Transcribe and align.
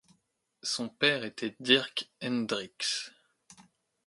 Son 0.63 0.89
père 0.89 1.25
était 1.25 1.55
Dirck 1.59 2.09
Hendricksz. 2.23 3.11